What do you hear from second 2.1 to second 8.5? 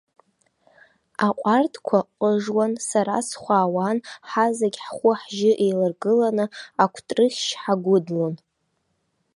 ҟыжуан, сара схәаауан, ҳазегь ҳхәы-ҳжьы еиларгыланы акәтрыхьшь ҳагәыдлон.